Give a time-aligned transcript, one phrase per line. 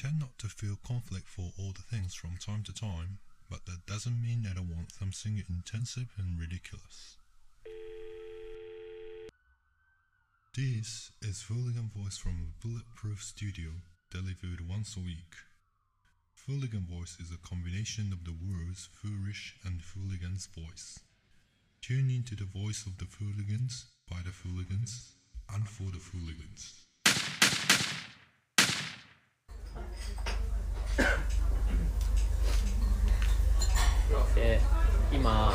[0.00, 3.18] tend not to feel conflict for all the things from time to time,
[3.50, 7.18] but that doesn't mean that I want something intensive and ridiculous.
[10.56, 13.68] This is Fooligan Voice from a Bulletproof Studio,
[14.10, 15.36] delivered once a week.
[16.34, 21.00] Fooligan Voice is a combination of the words foolish and fooligan's voice.
[21.82, 25.12] Tune into the voice of the fooligans, by the fooligans,
[25.52, 26.86] and for the fooligans.
[34.34, 34.60] で
[35.12, 35.52] 今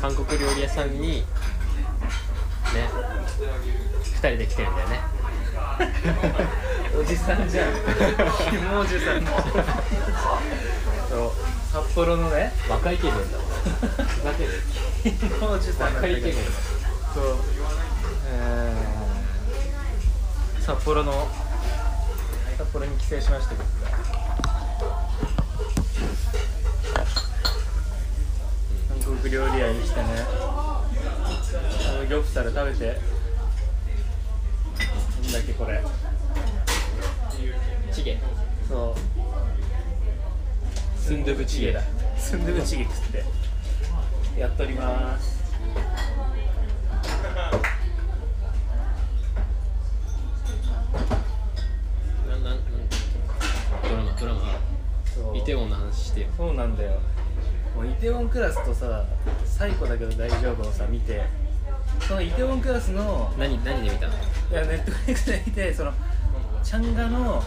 [0.00, 1.24] 韓国料理屋さんにね
[4.02, 5.00] 2人で来てるんだよね。
[6.98, 7.72] おじさんじゃん。
[7.74, 9.26] ひもおじさん。
[11.08, 11.32] そう。
[11.70, 12.52] 札幌のね。
[12.68, 13.44] 若い気分だわ
[14.06, 14.50] ふざける
[15.02, 15.58] ひもお若
[16.08, 16.32] い気分
[17.14, 17.36] そう。
[18.32, 19.06] えー
[20.66, 21.28] 札幌の
[22.66, 23.86] 札幌に帰省しました僕が
[28.88, 30.06] 韓国料理屋に来てね。
[30.26, 30.82] あ
[32.00, 32.98] のギョプサル食べて
[35.22, 35.80] なんだっけこれ。
[37.92, 38.18] チゲ。
[38.68, 38.98] そう。
[40.98, 41.82] スンドゥブチゲだ。
[42.18, 43.22] スンドゥブチゲ食って。
[44.40, 45.35] やっております
[56.36, 57.00] そうなんだよ。
[57.74, 59.04] もうイテウォンクラスとさ
[59.44, 61.22] 最古だけど大丈夫をさ見て。
[62.00, 64.12] そのイテウォンクラスの何何で見たの？
[64.50, 65.92] いやネットフリックスで見てその
[66.62, 67.42] チャンガの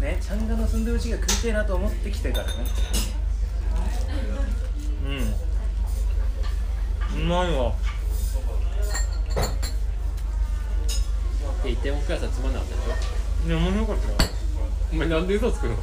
[0.00, 2.52] ねチャンガのスンドゥブチゲ食いてえなと思ってきてからね。
[7.14, 7.22] うん。
[7.22, 7.72] うまいわ。
[11.64, 13.48] でイテウォンクラスはつまんなかったでしょ？
[13.48, 14.14] いや面白かったよ。
[14.92, 15.74] お前なんで嘘つくの？
[15.74, 15.76] い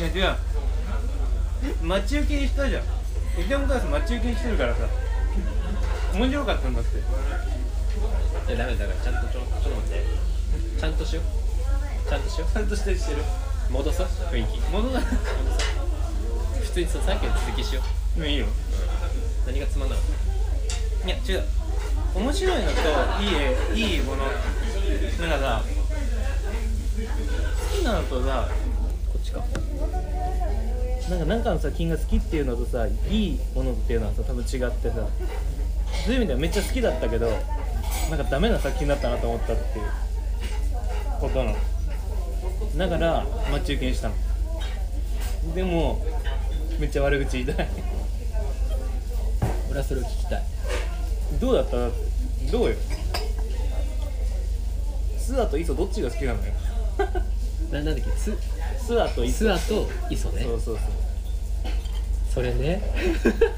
[0.00, 0.36] や違う
[1.82, 2.82] 待ち受けにしたじゃん。
[3.40, 4.88] イテウォンクラス待ち受けにしてるからさ。
[6.14, 6.98] 面白かったんだって。
[6.98, 7.00] い
[8.52, 10.04] やダメだからちゃんとちょちょっと待って。
[10.80, 11.24] ちゃんとしよう。
[12.08, 13.22] ちゃんとしよちゃんとしてしてる。
[13.70, 14.60] う戻そう雰囲気。
[14.70, 17.82] 物が普通にささっきの続きしよ
[18.18, 18.26] う。
[18.26, 18.46] いいよ。
[19.46, 20.04] 何がつまんなかっ
[21.06, 21.44] いや違う。
[22.14, 22.78] 面白いのと
[23.20, 24.24] いい絵いいもの。
[24.24, 24.34] なん
[25.30, 25.62] かさ
[26.94, 28.48] 好きなのとさ
[31.10, 34.70] なんか何かの作品が好きっていうのとさいいものっていうのはさ多分違ってさ
[36.06, 37.28] そういう意味ではめっちゃ好きだったけど
[38.10, 39.84] なんかダメな作品だったなと思ったっていう
[41.20, 41.56] ことなの。
[42.76, 44.14] だから待ち受けにしたの。
[45.54, 46.04] でも
[46.78, 47.68] めっちゃ悪口言いたい。
[49.70, 50.42] 俺はそれを聞きたい。
[51.40, 51.76] どうだった？
[52.50, 52.76] どうよ？
[55.18, 56.52] スアとイソどっちが好きなのよ？
[57.72, 58.32] ななんだっけス
[58.86, 60.42] スアとイソスアとイソね。
[60.42, 60.84] そうそうそう。
[62.34, 62.80] それね。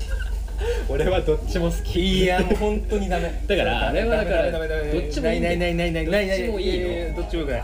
[0.89, 2.23] 俺はどっちも好き。
[2.23, 3.31] いやもう本当にダメ。
[3.47, 5.01] だからあれはだからダメダメダメダメ。
[5.01, 5.59] どっちもいいんだよ。
[5.59, 6.39] ないないないないないない。
[6.39, 7.47] どっちもいいのややどっちもよ。
[7.47, 7.63] くない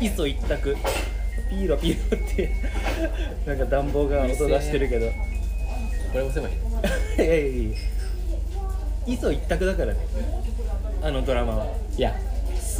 [0.00, 0.76] イソ一択。
[1.50, 2.50] ピーロピーロって。
[3.46, 5.06] なんか暖房が音出してるけど。
[5.06, 5.10] い
[6.12, 6.54] これ押せばいい
[7.18, 7.24] の？
[7.24, 7.76] やいやいや。
[9.06, 9.98] イソ一択だからね。
[11.02, 11.66] あのドラマは。
[11.96, 12.14] いや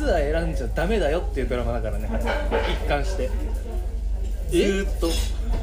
[0.00, 2.08] スア選んじゃダメだよっていうドラマだからね
[2.82, 3.28] 一貫して。
[4.48, 5.10] ずーっと。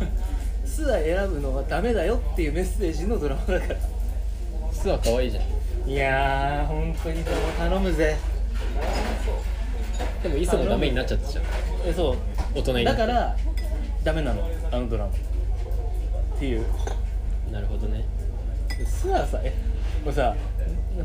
[0.64, 3.80] スア選ぶのはダメだよっていうメッセージのドラマだから。
[4.72, 5.90] スア可愛いじゃん。
[5.90, 7.24] いやー本当に
[7.58, 8.16] 頼むぜ。
[10.22, 11.44] でもイソもダメになっちゃったじゃん。
[11.88, 12.18] えそう。
[12.53, 13.36] 大人になだから
[14.03, 16.64] ダメなのあのドラマっていう。
[17.52, 18.06] なるほどね。
[18.86, 19.52] スアさえ
[20.06, 20.36] もうさ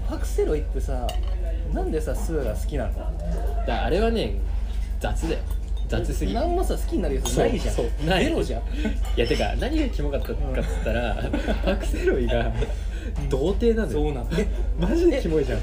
[0.07, 1.07] パクセロイってさ
[1.73, 2.93] なんでさスアが好きなの？
[2.93, 3.13] だか
[3.67, 4.35] らあれはね
[5.01, 5.41] 雑だよ。
[5.89, 8.07] 雑すぎ何もさ好きになるやつないじゃん。
[8.07, 8.25] ない。
[8.25, 8.63] ゼロじゃん。
[8.63, 8.65] い
[9.17, 11.17] やてか何がキモかったかっつったら
[11.65, 12.53] パクセロイが
[13.29, 13.99] 童貞なのよ。
[13.99, 14.29] そうなの。
[14.39, 14.47] え
[14.81, 15.61] マジでキモいじゃん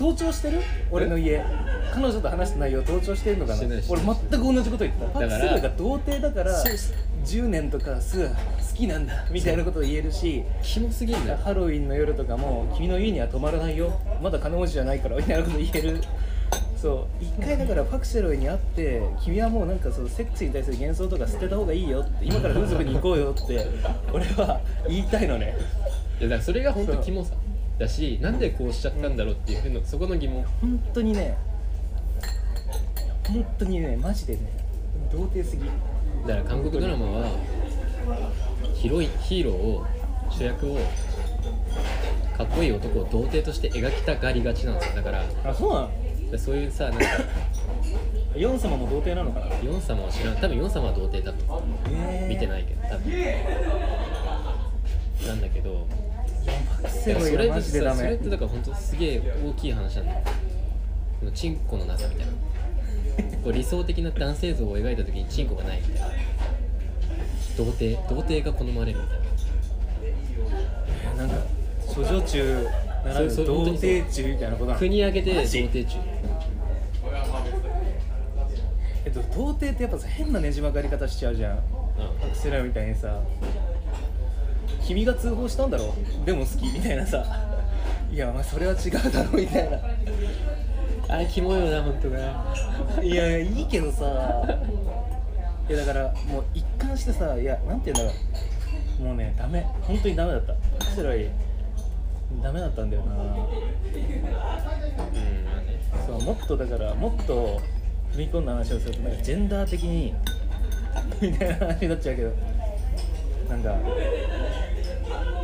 [0.00, 0.62] 盗聴してる？
[0.90, 1.44] 俺の家。
[1.92, 3.62] 彼女と話した内容盗聴してるのかな？
[3.86, 5.06] 俺全く同じこと言った。
[5.08, 6.96] パだからクセロイが童貞だからそうそう。
[7.26, 8.34] 10年とかスア好
[8.74, 11.38] きなんだみたいなことを言えるしキモすぎんだよ。
[11.44, 13.92] ハロウィンの夜とかも君の家には泊まらないよ。
[14.22, 16.00] まだ金持ちじゃないからみたいなこと言える。
[16.80, 17.22] そう。
[17.22, 23.66] 一回だからパクセロイに会って君はもうなんかそのセックスに対する幻想とか捨てた方がいいよって今から風俗に行こうよって
[24.14, 25.58] 俺は言いたいのね。
[26.20, 27.34] いやだからそれが本当キモさ
[27.80, 30.44] だしなんでこうしちゃったんだろうっていうふうのそこの疑問。
[30.60, 31.36] 本当にね
[33.26, 34.40] 本当にねマジでね
[35.10, 35.64] 童貞すぎ。
[35.64, 37.30] だから韓国ドラマは
[38.74, 39.86] ヒロインヒーローを
[40.30, 40.76] 主役を
[42.36, 44.96] かっこいい男を童貞として描きたがりがちなんですよ。
[44.96, 45.90] だからあそうなの？
[46.30, 47.04] でそういうさなんか
[48.36, 49.56] ヨン様も童貞なのかな？
[49.64, 50.36] ヨン様は知らん。
[50.36, 51.62] 多分ヨン様は童貞だと。
[52.28, 53.12] 見てないけど多分。
[55.26, 55.86] なんだけど
[56.88, 57.98] それマジでダメ。
[57.98, 60.12] それってだから本当すげえ大きい話なんだ。
[60.12, 60.20] よ
[61.34, 62.32] チンコのなさみたいな。
[63.42, 66.08] こう理想的な男性像を描いた時にチンコがないみたいな。
[67.56, 69.20] 童貞童貞が好まれるみたい
[71.16, 71.26] な。
[71.26, 71.36] なんか
[71.94, 72.64] 処女中
[73.04, 74.78] ならぬそうそう童貞中みたいなことなの？
[74.78, 75.98] 国挙げて童貞中。
[79.04, 81.58] えっと童貞ってやっぱさ変なねじ曲がり方しちゃうじゃん。
[82.20, 83.20] パクセロイみたいにさ
[84.90, 85.94] 君が通報したんだろ？
[86.24, 87.24] でも好きみたいなさ。
[88.10, 89.78] いやまあそれは違うだろみたいな。
[91.08, 92.52] あれキモいよな本当が
[93.00, 94.42] いやいいけどさ。
[95.68, 98.18] いやだからもう一貫してさいやなんて言うんだろ
[98.98, 99.02] う。
[99.04, 99.64] もうねダメ。
[99.82, 100.54] 本当にダメだった。
[100.54, 101.28] パクセロイ
[102.42, 103.14] ダメだったんだよな。
[103.14, 103.30] うん。
[106.04, 107.60] そうもっとだからもっと
[108.12, 110.14] 踏み込んだ話をするとなんかジェンダー的に
[111.20, 112.32] みたいな話になっちゃうけど。
[113.48, 113.74] なんか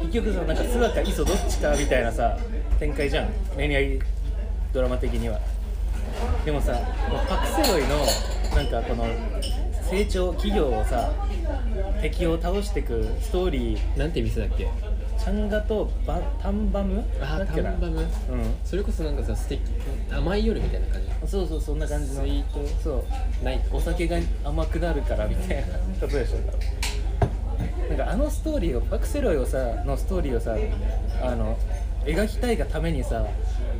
[0.02, 2.38] 結局さなんか須か磯どっちかみたいなさ
[2.78, 3.28] 展開じゃん。
[3.54, 3.98] 恋愛
[4.72, 5.38] ドラマ的には。
[6.44, 6.72] でもさ
[7.28, 8.06] パクセロイの
[8.54, 9.04] なんかこの
[9.90, 11.10] 成長企業をさ
[12.02, 14.68] 敵を倒していくストーリーなんて店だっけ？
[15.18, 17.02] チャンガとバタンバム？
[17.20, 17.70] あだっけな？
[17.72, 18.00] タンバム？
[18.00, 18.06] うん。
[18.64, 19.60] それこそなんかさ素敵
[20.10, 21.30] 甘い夜みたいな感じ？
[21.30, 22.22] そうそうそんな感じの。
[22.22, 22.66] スイート？
[22.82, 23.04] そ
[23.40, 23.44] う。
[23.44, 23.60] ない？
[23.72, 25.78] お酒が甘くなるからみたいな。
[26.00, 26.38] ことでしょ
[27.96, 30.56] なんかあのストーリーをパクセロイをさのストーリーをさ
[31.22, 31.58] あの
[32.04, 33.26] 描きたいがためにさ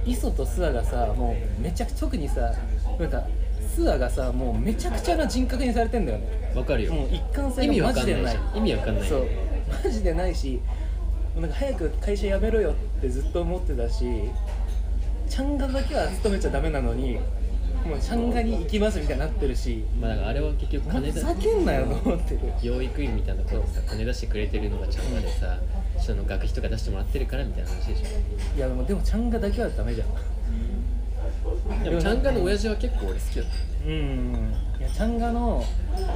[0.05, 2.53] イソとスアがさもうめちゃくちゃ特にさ
[2.99, 3.25] なんか
[3.75, 6.53] スアがさもうめちゃくちゃな人格にされてんだよね。
[6.55, 6.95] わかるよ。
[6.95, 8.19] もう一貫性意味がわかんないし。
[8.19, 8.59] マジでない。
[8.59, 9.09] 意味わかんない。
[9.09, 9.27] そう。
[9.85, 10.61] マジでないし
[11.37, 14.05] なんか早く会社辞めろよってずっと思ってたし
[15.29, 17.19] チャンガだけは勤めちゃダメなのに
[17.87, 22.41] もうチャンガに行きますみたいになってるしまあだからあれは結局金ふだざけんなよと思ってる。
[22.63, 25.59] 養育院みたいなところでさ金出してくれてるのがちゃんとでさ
[25.99, 28.03] その学費とか出してもらってるからみたいな話でし
[28.57, 30.09] いやでもでもチャンガだけはダメじゃん。
[30.09, 30.13] ょ
[31.85, 33.45] でもちゃんがの親父は結構俺好きだっ
[33.87, 34.55] うん。
[34.79, 35.65] いやチャンガの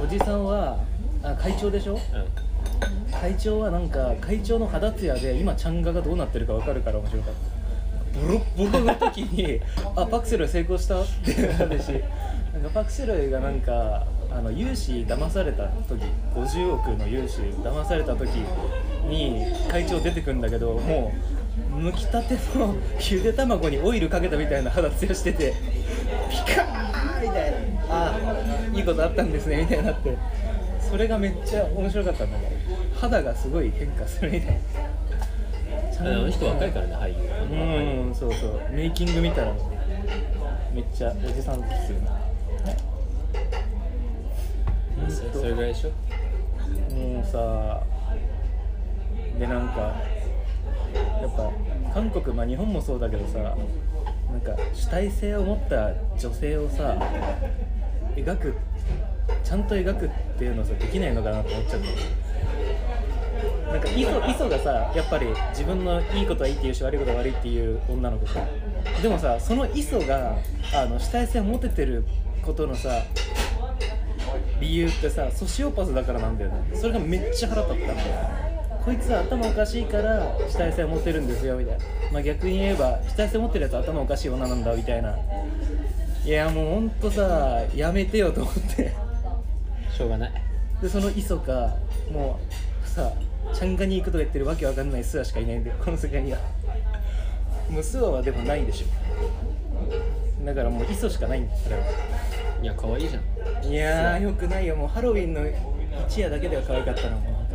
[0.03, 0.77] おじさんは
[1.23, 1.97] あ会長でしょ？
[2.11, 2.27] たうん。
[3.11, 7.50] 会長はなんか会長の肌ツヤで今チャンガがどうなってるか分かるから面白かった
[8.13, 9.59] ボロッボロの時に
[9.95, 11.89] あパクセロイ成功したってなるし
[12.53, 16.03] なんかパクセロイがなんかあの融資騙された時
[16.35, 18.29] 50億の融資騙された時
[19.07, 21.13] に会長出てくんだけども
[21.73, 22.75] う剥きたての
[23.09, 25.53] ゆで卵にオイルかけたみたいな肌ツヤしてて
[26.29, 27.57] ピカーみたいな
[27.89, 28.19] あ
[28.73, 30.17] いいことあったんですねみたいになって
[30.79, 32.51] それがめっちゃ面白かったんだけど
[32.99, 34.59] 肌がすごい変化するみたいな
[36.01, 37.15] あの人若いからね俳優
[38.07, 38.61] うんそうそう。
[38.71, 39.53] メイキング見たら
[40.73, 41.99] めっちゃおじさんですよ
[45.33, 45.91] そそれぐらいでしょ？
[46.95, 47.83] もうさ
[49.39, 49.79] でなんか
[51.21, 51.51] やっぱ
[51.93, 56.95] 韓国まあ日本もそうだけどさなんか主体性を持った女性をさ
[58.15, 58.55] 描く
[59.43, 61.87] ちゃんと描くっていうのさできないのかなと思っちゃって
[63.71, 68.41] なんかイソイソがさやっぱり自分のいいことはいいっていうし悪いことは悪いっていう女の子さ。
[69.01, 70.37] でもさそのイソが
[70.73, 72.03] あの主体性を持ててる
[72.43, 72.89] ことのさ
[74.59, 76.75] 理由ってさソシオパスだからなんだよね。
[76.75, 78.07] それがめっちゃ腹立ったんだよ
[78.83, 85.15] こいつは頭おかしいから主体性を持ってるんですよみたいな、まあ、逆に言えば主体性を持ってるやつは頭おかしい女なんだみたいな。
[86.25, 88.93] いやもうほんとさやめてよと思って。
[89.95, 90.31] しょうがない。
[90.81, 91.75] でその磯か
[92.11, 92.39] も
[92.83, 93.11] うさ
[93.53, 96.39] チャンガに行くとか言ってるわけわかんないスワしかいないんだよこの世界には。
[97.69, 100.45] もうスワはでもないでしょ。
[100.45, 101.77] だからもう磯しかないんだから。
[102.61, 104.75] いや可愛いじゃんいやーよくないよ。
[104.75, 105.41] もうハロウィンの
[106.07, 107.47] 一夜だけでは可愛かったのも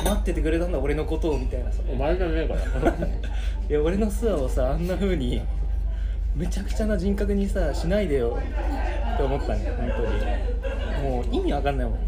[0.00, 1.70] う待っててくれたんだ俺のことをみたいな。
[1.70, 2.60] さお前じゃねえから
[3.70, 5.42] いや俺の素をさあんな風に
[6.34, 8.38] めちゃくちゃな人格にさしないでよ
[9.14, 11.10] って思ったんよ本当に。
[11.10, 11.98] もう意味わかんないもん。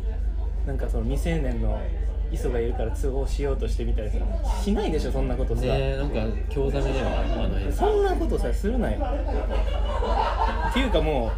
[0.66, 1.80] なんかその未成年の
[2.32, 4.18] 磯がいるから通報しようとしてみたりさ
[4.62, 8.98] しないでしょそんなことさ、ねえなんか興ざめだよあの辺そんなことさするなよ。
[10.70, 11.32] っていうかも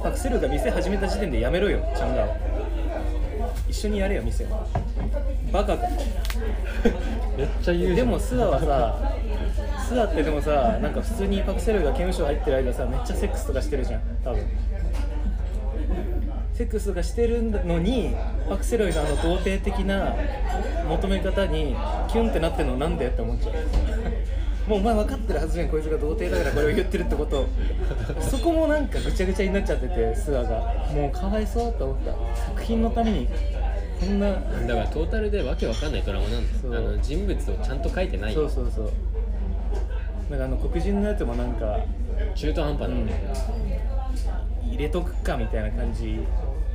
[0.00, 2.36] うパクセルが店始めた時点でやめろよチャンガを
[3.68, 4.46] 一緒にやれよ店
[5.52, 5.88] バカか
[7.36, 9.16] めっちゃ言うでもスアはさ
[9.88, 14.46] スアってでもさなんか普通にパクセルが刑務所入ってる間さめっちゃセックスとかしてるじゃん多分
[16.56, 18.14] セックスとかしてるのに
[18.48, 20.14] パクセロイのあの童貞的な
[20.88, 21.76] 求め方に
[22.08, 23.54] キュンってなってるのなんでって思っちゃう。
[24.66, 27.46] もうお前分かってるはずじゃんこいつが童貞だからこれを言ってるってこと。
[28.20, 30.84] そこもなんかぐちゃぐちゃになっちゃってて諏訪が。
[30.94, 32.42] もうかわいそうと思った。
[32.46, 33.28] 作品のために
[34.00, 34.30] こんな。
[34.30, 36.74] だからトータルでわけわかんないドラマなんですそう。
[36.74, 38.90] あの人物をちゃんと書いてないそうそうそう。
[40.30, 41.78] なんかあの黒人のやつもなんか、
[42.34, 43.06] 中途半端なん。
[43.06, 43.12] で、
[44.68, 46.18] 入れとくかみたいな感じ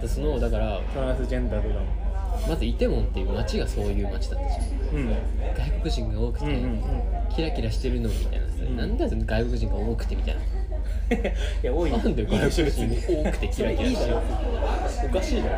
[0.01, 2.11] でそのだからトランスジェンダーとかも。
[2.47, 5.09] まずイテウォンっていう街がそういう街だったじゃんうん。
[5.53, 6.81] 外国人が多くて、うんうんうん。
[7.35, 8.47] キラキラしてるのみたいな。
[8.47, 8.77] さ、ん。
[8.77, 10.41] なんだよ外国人が多くてみたいな。
[11.11, 11.21] い
[11.61, 12.87] や多いなんで外国人
[13.23, 14.17] 多くてキラキラしてる
[15.05, 15.57] おかしいだろ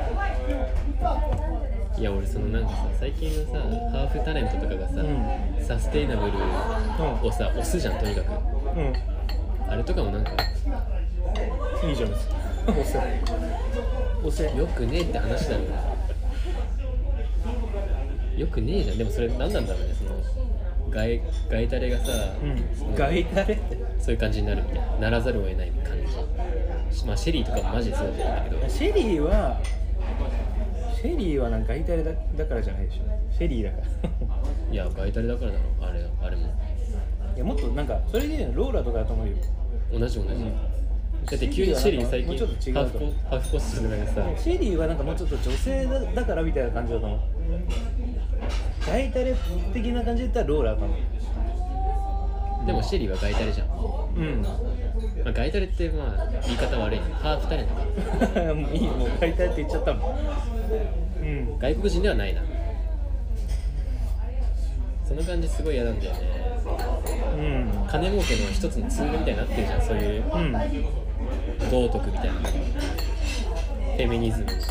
[1.95, 6.33] いや俺そのなんかさ最近のさハーフタレントとかがさ、うサステイナブル
[7.27, 8.31] をさ押すじゃんとにかく。
[8.77, 8.93] うん。
[9.69, 10.31] あれとかもなんか
[11.83, 12.09] いいじゃん。
[12.09, 12.97] 別に押せ
[14.27, 15.63] 押せよくねえって話だろ
[18.37, 18.97] よくねえじゃん。
[18.97, 19.93] でもそれ何なんだろうね。
[19.93, 20.15] その
[20.89, 22.05] 外外タレがさ、
[22.41, 22.95] うん。
[22.95, 23.77] 外タレって？
[23.99, 24.97] そういう感じになるみたいな。
[25.01, 25.97] ならざるを得ない感
[26.89, 27.05] じ。
[27.05, 28.69] まあシェリーとかもマジでそうだったんだけど。
[28.69, 29.59] シェリーは
[30.95, 33.03] シェリーはなんか外タレだだからじゃないでしょ。
[33.37, 34.09] シェリーだから。
[34.73, 35.87] いや外タレだからだろ。
[35.87, 36.43] あれあれも。
[37.35, 39.33] いやもっとなんかそれでローラとかだと思うよ。
[39.91, 40.51] 同じ同じ、うん
[41.25, 42.37] だって急にシェリー最近
[42.73, 47.19] ハーフコハーフコスチュームでさシェリーはなんかもうちょっと女性だだからみたいな感じだと思う。
[48.85, 49.35] 外タレ
[49.73, 53.75] 的な感じで言ったらローラだと思うでもシェリーは外タレじゃん、ま
[54.15, 54.45] うん。
[55.25, 57.05] あ、外タレってまあ言い方悪いね。
[57.13, 57.83] ハーフタレントか。
[58.55, 60.15] もういいもう外タレって言っちゃったもん。
[61.21, 61.59] うん。
[61.59, 62.41] 外国人ではないな。
[65.05, 66.19] その感じすごい嫌なんだよね。
[67.37, 67.87] うん。
[67.89, 70.23] 金儲けの一つのツールみたいになってるじゃんそういう。
[70.33, 71.02] うん
[71.69, 72.33] 道徳みたいな。
[72.33, 74.63] フェミニズムみたいな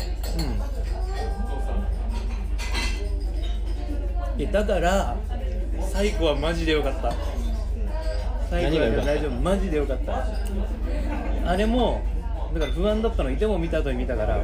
[4.35, 4.41] うん。
[4.41, 5.15] えだから
[5.91, 7.13] 最後はマジでよかった。
[8.49, 9.31] 最後は大丈夫。
[9.31, 10.27] マジでよかった。
[11.45, 12.01] あれも
[12.53, 14.41] だから不安だったのいても見た後に見たから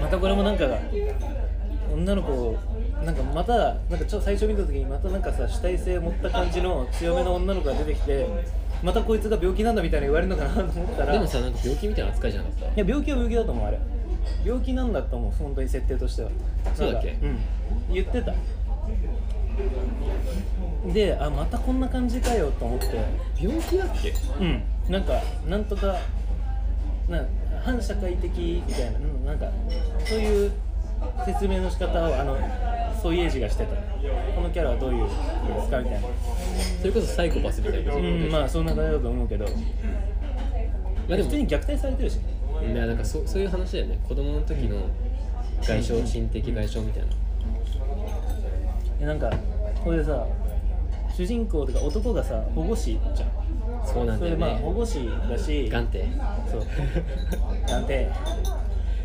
[0.00, 0.66] またこれもなんか
[1.92, 2.56] 女の子
[3.04, 8.26] なんかまたなんかちょっと最初見た時にまたなんかさ主体性を持った感じの強めの女の子が出てきて
[8.82, 12.66] またこいつが病気なんだみたいな言われるのかなと思ったらでもさなんか病気みたいな扱いじゃなかった？
[12.66, 13.66] いや病気は病気だと思う。
[13.66, 13.78] あれ
[14.44, 16.30] 病気なんだと思う本当に設定としては。
[16.74, 17.10] そうだっけ？
[17.22, 17.38] うん。
[17.92, 18.32] 言ってた。
[20.92, 22.86] であまたこんな感じかよと思って。
[23.38, 24.14] 病気だっけ？
[24.40, 24.62] うん。
[24.88, 25.96] なんかなんとか
[27.08, 27.22] な
[27.64, 28.30] 反社会的
[28.66, 29.46] みたいなうんなんか
[30.06, 30.52] そういう
[31.26, 32.38] 説明の仕方をあの
[33.00, 35.10] ソイエイジがしてたこのキャラはどういうで
[35.62, 36.08] すかみたいな。
[36.80, 39.46] それこそサイコパスみたいなうんまあそんな感じだと思うけど。
[39.46, 42.22] まあでも普通に虐待されてるしね。
[42.72, 43.98] いやなんかそそういう話だよね。
[44.06, 44.76] 子供の時の
[45.62, 47.08] 外傷心的外傷みたいな。
[49.00, 49.30] えなんか
[49.82, 50.26] これでさ
[51.16, 53.30] 主人公とか男がさ保護司じゃん。
[53.86, 54.36] そうなんだよね。
[54.36, 55.68] まあ保護司だし。
[55.70, 56.06] ガンテ。
[56.50, 56.66] そう。
[57.66, 58.10] ガンテ。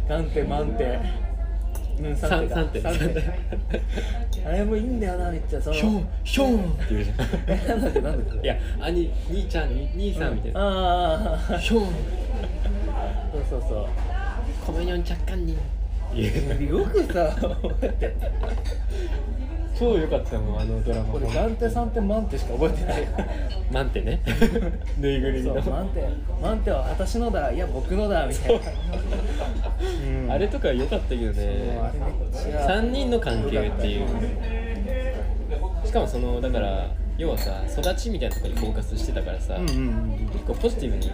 [0.08, 1.00] ガンテマンテ
[2.00, 3.24] うんサンサンテサンテ
[4.46, 5.76] あれもいいんだよなめっちゃその。
[5.76, 7.04] ヒョンヒョンって言う。
[7.04, 11.82] じゃんえなんだっけなんだっけいや兄兄ちゃんに兄さんみたいな、ああヒョン。
[11.88, 11.90] そ
[13.40, 13.88] うそうそう。
[14.66, 15.54] コメニョン若干に
[16.70, 18.16] よくさ覚えて
[19.78, 21.14] 超良かったもんあのドラマ。
[21.16, 23.08] 俺ガンテサンテマンテしか覚えてない。
[23.72, 24.22] マンテね。
[24.98, 25.56] ぬいぐるみの。
[25.56, 26.04] マンテ。
[26.42, 28.62] マンテは私のだいや僕のだみたいな。
[30.08, 30.28] う。
[30.28, 30.32] ん。
[30.32, 31.48] あれとか良かったけどね。
[31.76, 32.68] もうあれめっちゃ。
[32.68, 34.08] 3人の関係っていう。
[35.86, 41.12] しかもそのだから要はさ育ちみたいなところにフォーカスしてたからさ、うんうん結構ポジティブに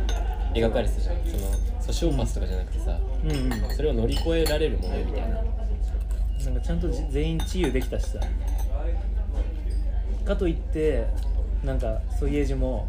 [0.53, 1.15] 描かれてたじゃん。
[1.25, 3.75] そのソシオパスとかじゃなくてさ、うんうんうん。
[3.75, 5.43] それを乗り越えられるものみたいな
[6.45, 8.19] なんかちゃんとじ全員治癒できたしさ。
[10.25, 11.05] かといって
[11.63, 12.87] なんかソイエージも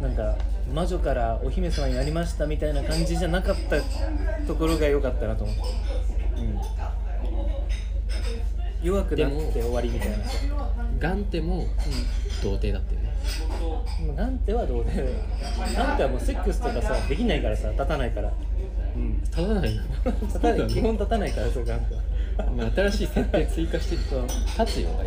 [0.00, 0.36] なんか
[0.72, 3.80] 魔女からお姫様になりましたみたいな感じじゃなかった
[4.46, 5.56] ところが良かったなと思う、
[8.82, 10.16] うん、弱くなって終わりみたいな。
[10.16, 10.22] さ、
[10.98, 11.66] ガンテも
[12.42, 13.16] 童貞だったよね。
[14.08, 14.90] うん、なんてはどうで
[15.74, 18.32] なんてはもうセックスとかさできないからさ立たないから、
[18.94, 19.82] うん、立たないの
[20.22, 24.26] 立たない基本立たないからそうガンテはまあ新しい設定追加してるそう
[24.58, 25.04] 立つよあ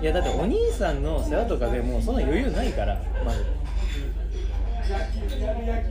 [0.00, 3.44] いやだってお兄さんの世話とかでもうそんな余裕ないからマジで、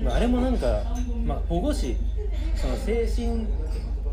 [0.03, 0.83] まあ、あれもなんか、
[1.25, 1.97] まあ、保護士
[2.55, 3.45] その精神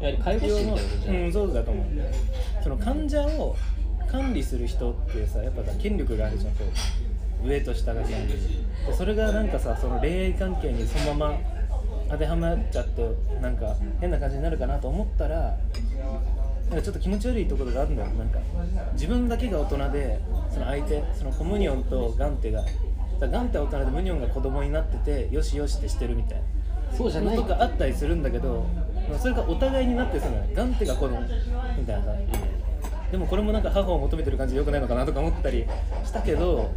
[0.01, 1.87] やはり介護士みたいなことじゃない、うんそうだと思う。
[2.63, 3.57] その患者を
[4.11, 6.69] 管理する人ってさやっぱさ権力があるじゃんこう。
[7.47, 11.39] 上と下がさでそれがなんかさその恋愛関係にそのまま
[12.11, 13.07] 当てはまっちゃって
[13.41, 15.57] なんか変な感じになるかなと思ったら
[16.71, 18.25] なんかちょっと気持ち悪いところがあるんだよな。
[18.25, 18.39] んか
[18.95, 22.65] 自分だけが大人でその相手そのコムニョンとガンテが
[23.21, 26.45] ガンテは大人でムニョンが子供になっててよしよしってしてるみたいな
[26.97, 28.67] そうじゃないとかあったりするんだけど
[29.21, 31.21] それがお互いになってそのガンテが子供
[31.79, 32.13] みたいなさ
[33.11, 35.67] でもこれもなんか母を求めてる感じでよくないのかなとか思ったり
[36.05, 36.71] したけど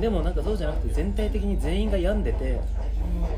[0.00, 2.60] でもなんかそうじゃなくて全体的に全員が病んでて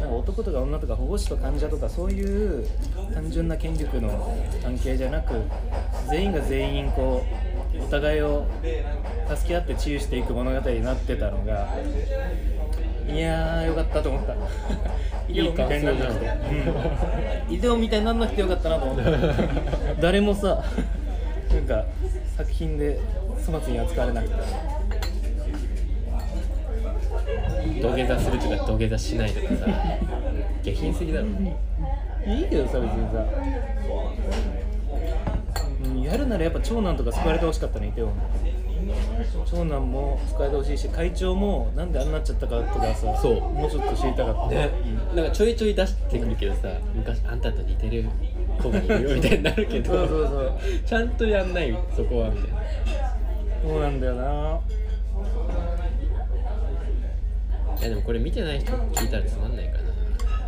[0.00, 2.66] なんか男とか女とか保護士と患者とかそういう
[3.14, 5.34] 単純な権力の関係じゃなく
[6.10, 7.25] 全員が全員こ
[7.75, 8.46] うお互いを
[9.34, 11.68] 助け合って治癒していく物語になってたのが
[13.08, 14.34] いやーよかったと思った。
[15.28, 19.10] 医療みたいになんなくて、うん、 医療みたいになんなくてよかったなと思った。
[20.00, 20.62] 誰もさ
[21.50, 21.84] なんか
[22.37, 22.98] 作品で
[23.46, 24.34] 粗末に扱われなくて
[27.80, 29.66] 土下座するとか土下座しないとかさ
[30.62, 31.26] 下品すぎだろ。
[32.26, 33.25] いいけどさ別にさ、
[35.84, 38.12] うん、やるならやっぱ長男とか救われてほしかったねイテウォン。
[39.44, 43.40] 長男も救われてほしいし会長もなんであんなっちゃったかとかさそう。
[43.40, 44.54] もうちょっと知りたかった。
[44.54, 44.70] ね。
[45.14, 48.08] なんかちょいちょい出してくるけどさ昔あんたと似てる
[48.62, 50.58] 子がいるよみたいになるけどそうそうそう。
[50.84, 52.58] ちゃんとやんないそこはみたいな。
[53.62, 54.60] そうなんだよな
[57.78, 59.78] いやでもこれ見てない人聞いたらつまんないかな。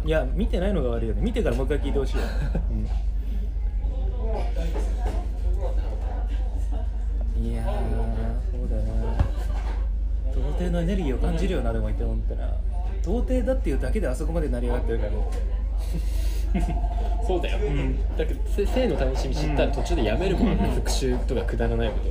[0.05, 1.23] いや見てないのが悪いよね。
[1.23, 2.23] 見てからもう一回聞いてほしいよ、
[2.71, 2.85] うん。
[7.45, 7.67] いやー
[8.51, 8.91] そうだよな。
[10.35, 12.53] 童貞のエネルギーを感じるよなでもイテウォンってな
[13.05, 15.13] 童貞だっていうだけであそこまで成り上がってるから。
[17.25, 18.17] そうだよ、ん。
[18.17, 20.59] だけどせ性の楽しみ知ったら途中でやめるもん、あん。
[20.59, 22.11] な復讐とかくだらないこと。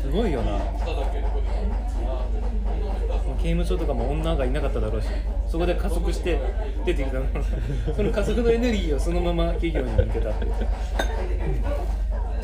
[0.00, 0.58] すごいよな
[3.46, 5.06] 刑務所とかも女がいなかっただろうし
[5.46, 6.40] そこで加速して
[6.84, 7.26] 出てきたの。
[7.94, 10.52] その加速のエネルギーをそのまま企業に向けたっていう。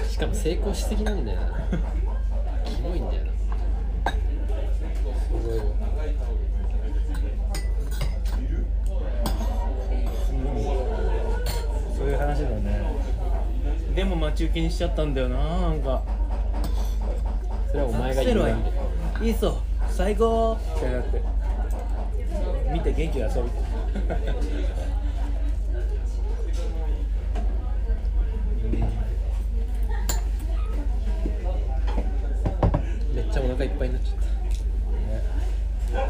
[0.09, 1.47] しかも成功しすぎなんだよな。
[2.65, 3.33] キモいんだよな。
[4.13, 5.61] すごい。
[11.99, 12.81] そういう話だよね。
[13.97, 16.01] でも待ち受けにしちゃったんだよななんか。
[17.73, 18.45] それはお前が言うん
[19.21, 19.59] でいいぞ。
[19.91, 21.23] 最高ってなって
[22.73, 23.43] 見て元気で遊び
[33.15, 34.23] めっちゃお腹いっぱいになっちゃった。
[34.27, 36.09] ね。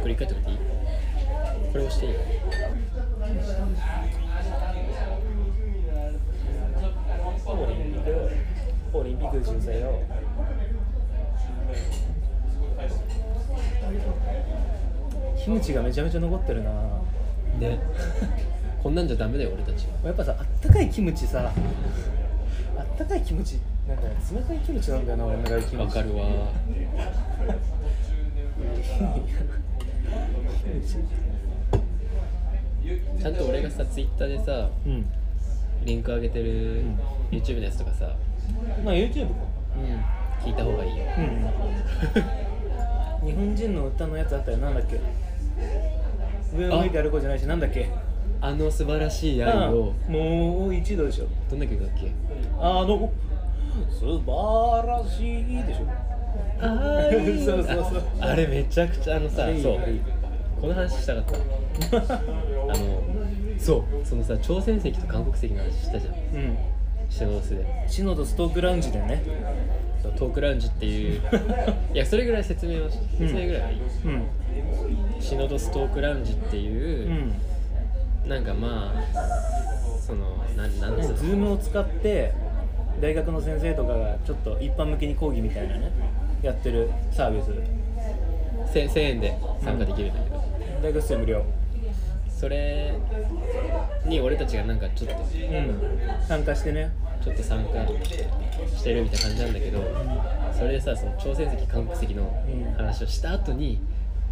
[0.00, 0.56] これ一回止めていい？
[1.72, 2.12] これ押していい
[8.94, 10.00] オリンピックオリンピック13歳よ
[15.44, 16.70] キムチがめちゃめちゃ残ってるな。
[17.58, 17.78] ね。
[18.82, 21.52] こんなんじゃダメだよ俺たちやっぱさあったかいキムチさ
[22.76, 26.24] あったかいキムチなんか冷たいキムチなんだよな俺の中でキムチわかるわ。
[33.20, 35.04] ちゃんと俺がさツイッターでさうん。
[35.84, 36.82] リンク上げてる
[37.30, 38.14] YouTube のやつとかさ、
[38.84, 39.48] まあ YouTube か。
[40.44, 41.04] 聞いた方がいいよ。
[41.18, 41.20] う
[43.24, 43.28] ん。
[43.28, 44.58] 日本人の歌のやつあったよ。
[44.58, 45.00] なんだっけ。
[46.56, 47.90] 上を向いて歩こうじゃないしなんだっけ。
[48.40, 51.26] あの素晴らしい愛あをもう一度でしょ。
[51.50, 52.12] どんな曲だっけ
[52.60, 53.12] あの
[53.90, 55.86] 素晴らしいでしょ。
[56.60, 57.38] 愛。
[57.44, 59.78] そうそうそうああれめちゃくちゃあのさそう。
[60.60, 61.96] この話したかった。
[62.14, 62.18] あ
[62.78, 63.02] の
[63.58, 64.06] そう。
[64.06, 66.14] そのさ朝鮮籍と韓国籍の話したじゃん。
[66.14, 66.58] うん
[67.10, 69.22] シノドスでシノドストークラウンジでね。
[70.02, 71.20] そうトークラウンジっていう。
[71.92, 73.62] いやそれぐらい説明はし説明ぐらい。
[73.62, 74.22] はいい、うん。
[75.20, 78.28] シノドストークラウンジっていうう、ん。
[78.28, 81.16] なんかまあそのなんなんつうの？
[81.16, 82.32] Zoom を使って
[83.00, 85.90] 大学の先生とかがちょっと一般向けに講義みたいなね
[86.42, 87.50] やってるサービス。
[88.72, 90.42] せ1000円で参加できるんだけど、
[90.82, 91.42] 大学生無料
[92.38, 92.94] それ
[94.06, 95.80] に俺たちがなんかちょっとうん。
[96.28, 96.90] 参加してね。
[97.24, 97.86] ちょっと参加
[98.76, 99.82] してるみたいな感じなんだけど
[100.56, 103.80] それでさその朝鮮籍韓国籍のうん話をした後に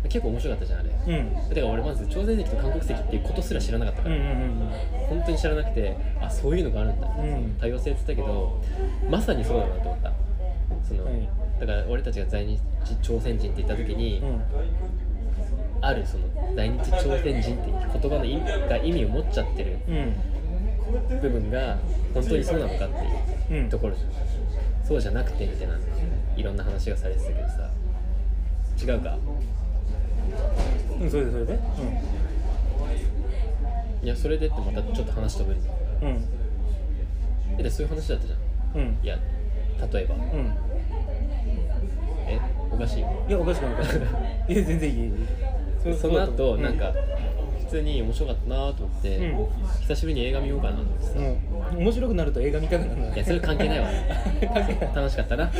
[0.04, 0.90] 結構面白かったじゃんあれ。
[1.18, 1.34] うん。
[1.34, 4.70] だから俺まず朝鮮籍と韓国籍っていうことすら知らなかったから、うんうん。
[5.08, 7.56] 本当に知らなくてあそういうのがあるんだ、うん。
[7.60, 8.62] 多様性って言ったけど
[9.10, 10.12] まさにそうだなと思った。
[10.88, 11.28] その、はい。
[11.58, 12.60] だから俺たちが在日
[13.02, 14.40] 朝鮮人って言った時に、うん
[15.80, 21.78] あるその在日朝鮮人っていう言葉の意味が意味を持っちゃってるうん部分が
[22.14, 22.88] 本当にそうなのかっ
[23.48, 24.10] ていううんところじゃん。
[24.86, 25.74] そうじゃなくてみたいな
[26.36, 27.70] いろんな話がされてたけどさ。
[28.80, 29.16] 違うか？
[31.00, 31.58] うんそれでそれで？
[34.02, 35.70] いやそれでってまたちょっと話飛ぶんだ
[36.02, 36.08] うん。
[36.08, 36.24] うん
[37.58, 38.38] えでそういう話だったじゃん。
[38.82, 38.98] うん。
[39.02, 39.16] いや
[39.92, 40.14] 例えば。
[40.14, 40.20] うん。
[42.28, 42.38] え
[42.70, 44.52] おかしいいやおかしくない。
[44.52, 44.54] い。
[44.54, 45.12] いや全然いい
[45.94, 46.62] その後うん。
[46.62, 46.92] なんか
[47.60, 49.48] 普通に面白かったなと思って、うん。
[49.82, 51.78] 久しぶりに映画見ようかなと思ってさ、うん。
[51.78, 53.88] 面白くなると映画見たくなるのいやそれ関係ないわ。
[54.94, 55.50] 楽しかったな。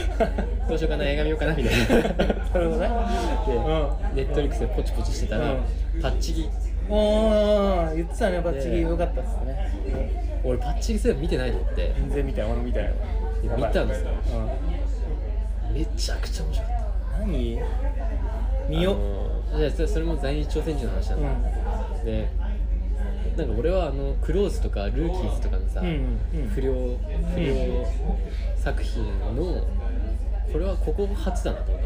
[0.69, 1.87] どうしようかな映画見ようかなみたいな。
[1.87, 2.91] で なるほどね。
[4.15, 6.03] ネットリックスでポチポチしてたら、うん。
[6.03, 6.43] パッチギ。
[6.43, 10.41] うんおー言ってたねバッチリ良かったっすね。
[10.45, 11.93] 俺パッチギすら見てないと思って。
[11.97, 12.49] 全然見たよ。
[12.51, 12.95] 俺見たよ。
[13.43, 14.11] いや見たんですよ。
[15.71, 16.83] うめちゃくちゃ面白かった。
[16.85, 16.86] ん
[17.21, 17.61] 何？
[18.69, 18.97] 見よ。
[19.53, 21.43] あのいやそれも在日朝鮮人の話なん。
[21.43, 21.51] だ、
[22.05, 22.29] で
[23.37, 27.87] なんか俺はあのクローズとかルーキーズとかのさ、うんうん不良不良
[28.57, 29.05] 作品
[29.37, 29.67] の
[30.53, 31.83] これはここ初だなと思っ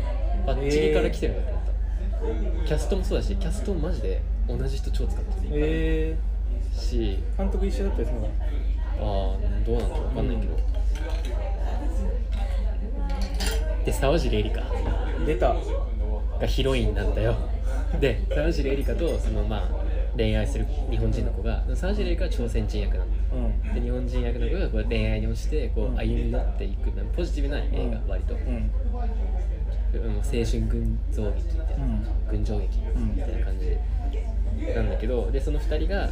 [0.46, 1.64] たバッチリから来てるなと思っ
[2.62, 6.16] た、キャストもそうだしキャストもマジで同じ人超使ってるえ
[6.74, 7.18] し。
[7.36, 8.26] ー、監督一緒だったりするの。
[8.26, 8.32] か
[9.00, 9.06] ああ
[9.66, 10.56] どうなんだろう分かんないけど、
[13.84, 14.69] で沢尻エリカな
[15.26, 15.56] 出た。
[16.40, 17.36] がヒロインなんだよ。
[18.00, 19.68] で沢尻エリカとそのまあ
[20.16, 23.74] 恋愛する日本人の子が沢尻エリカは朝鮮人役なんだうん。
[23.74, 26.90] で日本人役の子がこう恋愛に落ちてこう歩み寄っていく。
[27.14, 28.40] ポジティブな映画割と、うん。
[28.40, 32.44] うん青春群像劇みたいな、うん。
[32.44, 33.76] 群青劇うんみたいな感じ。
[34.74, 36.08] なんだけどでその2人が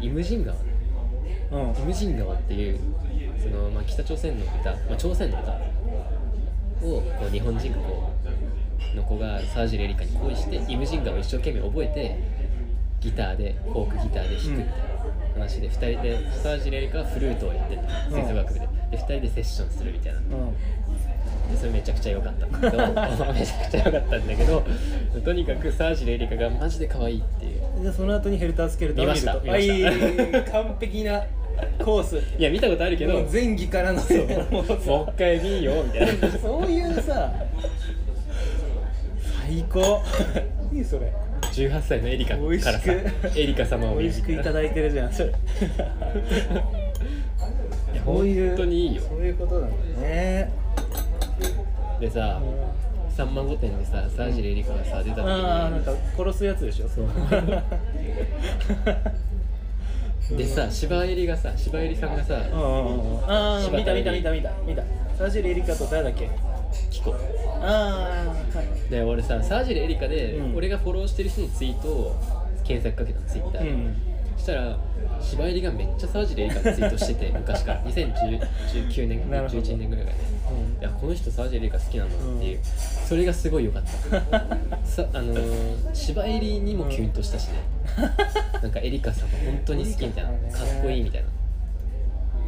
[0.00, 0.56] イムジン川。
[1.52, 1.82] うん。
[1.82, 2.78] イムジン川っていう
[3.40, 5.52] その、まあ、北朝鮮の歌、まあ、朝鮮の歌
[6.82, 8.10] をこう日本人がこ
[8.92, 12.16] うの子が沢尻エリカに恋してイムジン川を一生懸命覚えて
[13.00, 14.74] ギターでフォークギターで弾くみたいな
[15.34, 18.68] 話で2人で沢尻エリカはフルートをやってる吹奏楽部で。
[18.90, 20.20] で2人でセッションするみたいな。
[21.56, 22.46] それめちゃくちゃ良かった。
[22.46, 22.86] んだけど
[23.32, 24.64] めちゃくちゃ良かったんだけど
[25.24, 27.84] とにかく沢尻エリカがマジで可愛いっていう。
[27.84, 30.56] でその後にヘルタースケルターを見ると見ました。
[30.56, 30.64] はい。
[30.66, 31.24] 完璧な
[31.84, 32.18] コース。
[32.38, 33.14] いや見たことあるけど。
[33.14, 34.00] もう前期からの。
[34.00, 34.06] もう。
[34.66, 36.28] さもう一回見ようみたいな。
[36.38, 37.32] そういうさ
[39.46, 40.02] 最高。
[40.72, 41.12] いいそれ。
[41.52, 42.92] 18歳のエリカからさ。
[43.36, 45.12] エリカ様を見美味しくいただいてるじゃん。
[45.12, 45.28] それ
[47.92, 49.02] いやそういう本当にいいよ。
[49.08, 50.52] そういうことなんだね。
[52.00, 52.40] でさ
[53.14, 56.88] 「さんま御殿」でさ沢尻エリカがさ出た時ああなんか殺すやつでしょ。
[56.88, 57.06] そう
[60.36, 64.52] でさ芝エリがさ芝エリさんがさああ見た見た見た見た。
[64.66, 64.82] 見た
[65.18, 66.30] 沢尻エリカと誰だっけ？
[66.90, 67.14] キコ。
[67.14, 67.16] あ
[67.62, 68.90] あはい。
[68.90, 70.56] で俺さ沢尻エリカで、うん。
[70.56, 72.16] 俺がフォローしてる人のツイートを
[72.64, 73.96] 検索かけたのツイッターで、うん。
[74.04, 74.09] そ
[74.40, 74.76] したら
[75.20, 77.82] 芝エリがめっちゃ沢尻エリカのツイートしてて 昔から。
[77.84, 79.62] 2019年なるほど。
[79.62, 82.60] 11年ぐらいからねうんいやこの人沢尻エリカ好きなんだっていう、
[83.06, 84.40] それがすごい良かった。
[84.84, 87.54] さあのー、芝エリにもキュンとしたしね、
[88.62, 90.30] なんかエリカさんも本当に好きみたいな。
[90.30, 91.28] かっこいいみたいな。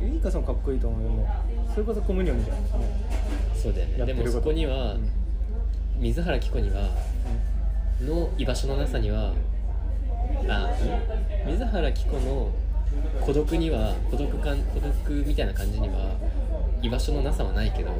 [0.04, 1.28] エリカさんかっこいいと思うよ。
[1.72, 2.56] それこそコムニョンじゃん。
[2.56, 2.64] も
[3.54, 4.06] そうだよね。
[4.06, 5.10] でもそこには、うん。
[6.00, 6.90] 水原希子には
[8.00, 9.32] の居場所のなさには
[10.48, 10.70] あ
[11.46, 12.50] ん水原希子の
[13.20, 16.16] 孤独には孤独感孤独みたいな感じには
[16.82, 17.90] 居場所のなさはないけど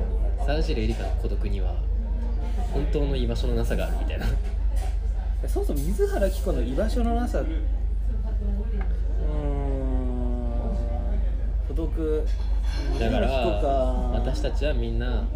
[0.44, 1.74] 沢尻エリカの孤独には
[2.72, 4.26] 本当の居場所のなさがあるみたいな。
[5.46, 7.58] そもそも水原希子の居場所のなさうーん
[11.66, 12.24] 孤独
[13.00, 13.28] だから
[14.12, 15.26] 私たちはみんなうん。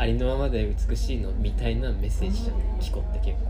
[0.00, 3.49] ありのままで美しいのみたいなメッセージじゃん希子って結構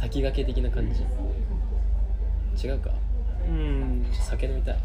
[0.00, 1.02] 先駆け的な感じ。
[2.66, 2.90] 違うか？
[3.46, 4.06] うん。
[4.12, 4.78] 酒飲みたい。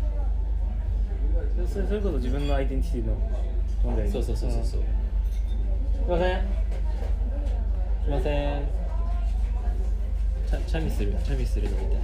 [1.71, 3.15] それそれこそ自分のアイデンティティの
[3.83, 4.11] 問題。
[4.11, 4.85] そうそうそうそうそう、す
[6.05, 6.41] いません。
[8.03, 8.63] すいません。
[10.47, 11.15] チャチャミする？
[11.23, 12.01] チャミするのみたい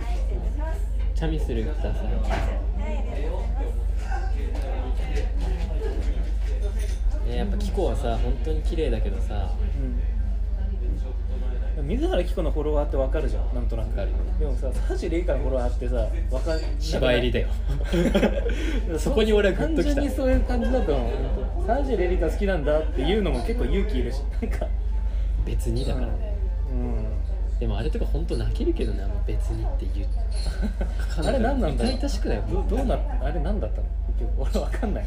[1.13, 1.93] チャミするください。
[7.30, 9.54] ねやっぱキコはさ本当に綺麗だけどさ。
[9.78, 10.00] うん
[11.82, 13.96] 水原希子のフォロワーってわかるじゃんなんとなく。
[13.96, 15.96] でもさサジレイカのフォロワーってさ
[16.32, 17.48] わかん芝入りだよ。
[18.98, 19.96] そこに俺はグッときた。
[19.96, 21.10] 単純にそういう感じだと思
[21.63, 24.67] うサジレリカ好きなんだっていうのも結構勇気いるしなんか。
[25.46, 26.36] 別にだからね、
[26.72, 27.60] うん。
[27.60, 30.08] でもあれとか本当泣けるけどねあの別にって言う
[31.28, 31.94] あれ何なんだろう。
[31.94, 33.88] 痛々しくないどどうなあれ何だったの？
[34.38, 35.06] 俺わかんない。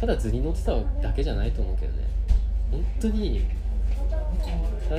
[0.00, 1.98] ただ図に乗ってただけじゃないと思うけどね。
[2.70, 3.44] 本当に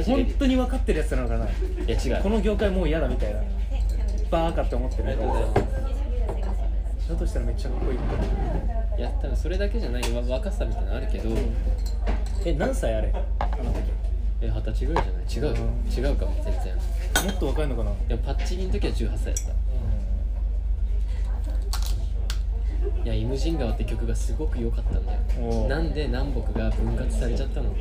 [0.06, 1.46] 本当に分かってるやつなのかな？
[1.46, 1.50] い
[1.88, 2.24] や違う。
[2.24, 3.40] この業界もう嫌だみたいな。
[4.32, 7.10] バーカって思ってるありがとうございます。
[7.10, 7.98] だとしたらめっちゃかっこいい
[9.00, 10.12] いや多分それだけじゃない。
[10.12, 11.30] わ若さみたいなのあるけど。
[12.46, 13.14] え何歳あれ？
[13.40, 13.92] あの時
[14.42, 15.54] え二十歳ぐらいじゃない？
[15.56, 15.56] 違う。
[15.56, 16.76] よ違うかも全然。
[17.26, 17.92] もっと若いのかな？
[18.08, 19.52] でもパッチギの時は18歳だった
[23.06, 25.20] いや「イムジン川」って曲がすごく良かったんだよ。
[25.70, 27.70] なんで南北が分割されちゃったの？
[27.70, 27.78] うん。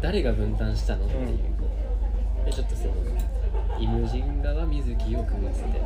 [0.00, 1.04] 誰が分担したの？
[1.04, 2.44] っていう、うん。
[2.46, 2.94] でちょっとその
[3.78, 5.70] 「イムジン川水木をくぐってなん。
[5.70, 5.78] か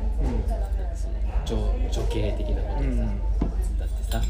[0.94, 1.14] その
[1.44, 4.22] 女女系的なことでさ、うんだってさ。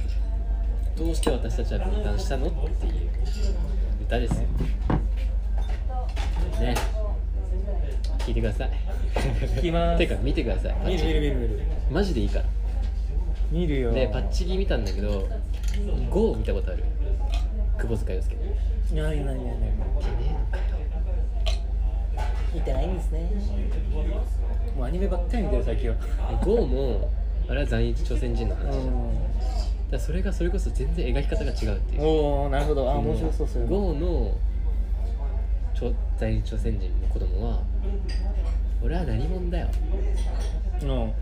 [0.96, 2.46] どうして私たちは分断したの？
[2.46, 2.92] っていう
[4.02, 4.40] 歌ですよ。
[6.60, 6.74] ね。
[8.20, 8.70] 聞いてください。
[9.14, 9.98] 聞きます。
[9.98, 10.76] てか見てください。
[10.86, 11.60] 見る見る見る見る。
[11.90, 12.44] マジでいいから
[13.50, 13.92] 見るよ。
[13.92, 15.28] でパッチギ見たんだけど
[16.10, 16.84] GO 見たことある。
[17.78, 18.36] 窪塚洋介。
[18.92, 19.42] いやいやいやいや。
[22.54, 23.30] 見てないんですね。
[24.76, 25.96] もうアニメばっかり見てる最近は。
[26.44, 27.10] GO も
[27.48, 28.72] あれは在日朝鮮人の話。
[28.72, 28.84] じゃん。
[28.84, 28.96] だか
[29.92, 32.02] らそれがそれこそ全然描き方が違うっていう。
[32.02, 32.90] おおなるほど。
[32.90, 34.32] あ面白そうそういうの
[36.18, 37.62] 在日朝鮮人の子供は
[38.82, 39.68] 俺は何者だよ。
[40.82, 40.88] うん。
[40.88, 41.12] 物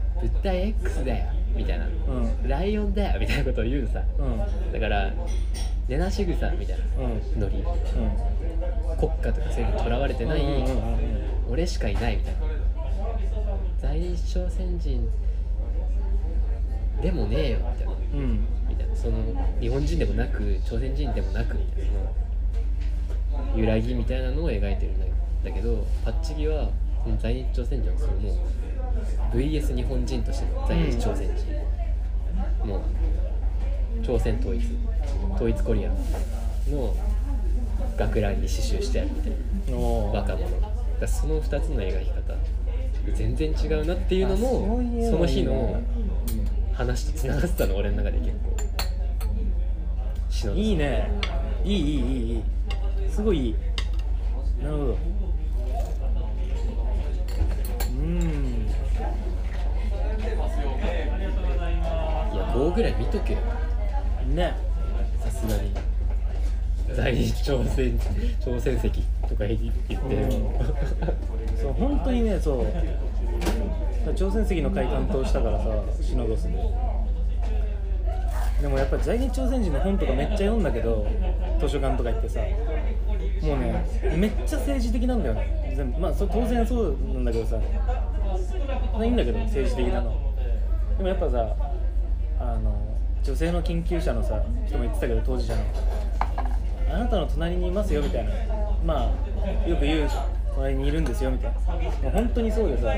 [0.43, 1.27] 体 X だよ
[1.57, 1.87] みたいな。
[1.87, 2.49] うん。
[2.49, 4.03] ライオンだよみたいなことを言うのさ。
[4.19, 4.73] うん。
[4.73, 5.13] だから
[5.89, 6.85] 寝なしぐさみたいな。
[7.05, 7.41] うん。
[7.41, 7.65] ノリ。
[8.99, 11.53] 国家とかそういうのとらわれてない、うんうんうんうん。
[11.53, 12.41] 俺しかいないみたいな。
[13.81, 15.09] 在日朝鮮人
[17.03, 17.93] でもねえよみたいな。
[17.93, 18.47] うん。
[18.69, 18.97] みたいな。
[18.97, 19.17] その
[19.61, 21.89] 日本人でもなく朝鮮人でもなくみたいな。
[21.89, 25.07] その揺らぎみたいなのを描いてるんだ
[25.45, 26.71] だけどパッチギは
[27.05, 28.37] その在日朝鮮人はそのもう
[29.33, 32.81] VS 日本人としての在日朝鮮人、もう
[34.05, 34.65] 朝鮮統一。
[35.35, 35.91] 統一コリア
[36.71, 36.95] の
[37.97, 39.77] 学ランに刺繍してあるみたいな。
[40.13, 40.49] 若者。
[41.01, 42.35] だその2つの描き方
[43.15, 44.81] 全然違うなっていうのも
[45.11, 45.85] その日のね
[46.73, 48.33] 話とつながってたの俺の中で結
[50.45, 50.55] 構。
[50.55, 51.11] いいね。
[51.65, 52.43] いいいいいいいい。
[53.11, 53.55] すごいいい。
[54.63, 54.99] なるほど。
[57.99, 58.67] うん
[62.33, 63.39] いや5ぐらい見とけよ。
[64.35, 64.55] ね。
[65.21, 65.71] さすがに。
[66.95, 67.99] 在日朝鮮
[68.41, 69.99] 朝鮮籍とか言ってる。
[71.61, 72.67] そう本当にねそう。
[74.15, 75.65] 朝鮮籍の会担当したからさ
[76.01, 76.53] シノドスで。
[78.63, 81.07] でもやっぱり在日朝鮮人の本とかめっちゃ読んだけど
[81.61, 82.41] 図書館とか行ってさ
[83.43, 83.85] もうね
[84.17, 85.75] めっちゃ政治的なんだよね。
[85.77, 85.99] 全部。
[85.99, 87.59] まあそ当然そうなんだけどさ。
[88.95, 90.17] まあいいんだけど政治的なの。
[90.97, 91.55] でもやっぱさ
[93.27, 95.63] 女性の研究者のさ人も言ってたけど当事者の。
[96.89, 98.31] あなたの隣にいますよみたいな。
[98.85, 100.11] まあよく言う
[100.55, 101.61] 隣にいるんですよみたいな。
[101.73, 102.95] もう本当にそうでさ。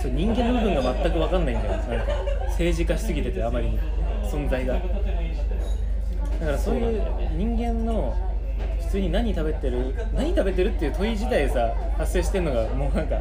[0.00, 1.72] そう人間の部分が全く分かんないんだよ。
[1.72, 2.12] なんか
[2.48, 3.78] 政治化しすぎててあまりに。
[4.24, 4.74] 存在が。
[4.74, 7.02] だからそういう
[7.36, 8.16] 人間の
[8.80, 13.20] 普通に何食べてる何食べてるっていう問い自体さ発生してんのがもうなんか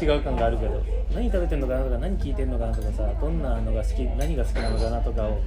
[0.00, 0.82] 違う感があるけど
[1.14, 5.40] 何食べてんのかなとか何聞いてんのかなとかさどんなのが好き何が好きなのかなとかを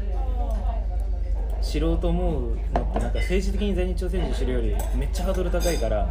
[1.62, 6.08] 知ろうと思うのってなんか政治的に在日朝鮮人知るよりめっちゃハードル高いから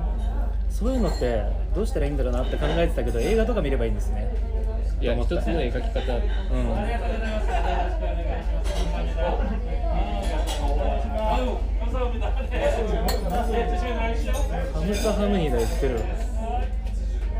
[0.68, 1.42] そういうのって
[1.74, 4.30] どうしたらいいんだろうなって考えてたけど映画とか見ればいいんですね。
[5.00, 6.16] いや一つの描き方。
[6.16, 6.22] うん。
[14.72, 16.00] ハムかハムニーだ言ってる。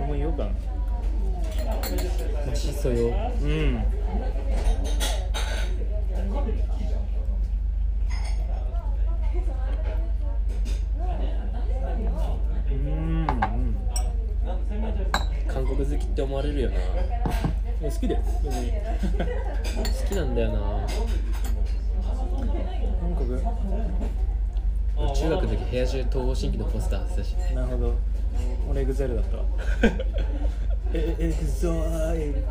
[0.06, 0.75] も言おうかな
[2.46, 3.82] マシソようん
[12.70, 13.26] うんうん
[15.48, 16.76] 韓国好きって思われるよな
[17.90, 18.30] 好きだよ好
[20.08, 20.86] きなんだよな
[23.00, 23.38] 韓国
[25.14, 27.94] 中学の時部屋中東方神起のポスター貼ってたしなるほど
[28.70, 29.36] 俺 EXILE だった
[30.94, 32.44] EXILE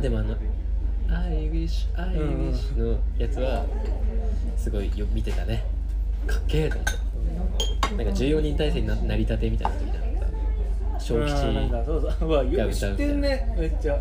[0.00, 0.36] でもあの
[1.08, 3.64] 「I wish I wish」のやつは
[4.56, 5.64] すごいよ見てたね。
[6.26, 6.86] かっけえと思っ
[7.96, 10.02] てなんか14人体制にななりたてみたいな時だっ
[10.94, 11.00] た。
[11.00, 12.28] 小吉うんなんかそうそう。
[12.28, 13.54] うわよく知ってんね。
[13.58, 14.00] めっちゃ。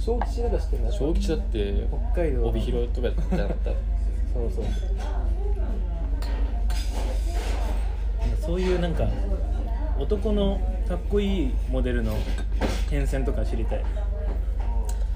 [0.00, 0.92] 小吉だか知ってんだ。
[0.92, 3.70] 小吉だって北海道帯広とかじゃなかった。
[4.34, 4.64] そうそう。
[8.40, 9.06] そういうなんか
[9.98, 12.16] 男のかっこいいモデルの
[12.88, 13.84] 変遷とか知りたい。